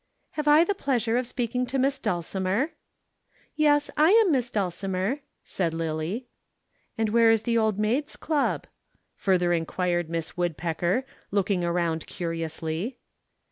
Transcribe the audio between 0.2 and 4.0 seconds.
"Have I the pleasure of speaking to Miss Dulcimer?" "Yes,